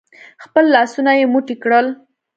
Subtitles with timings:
[0.43, 1.87] خپل لاسونه يې موټي کړل.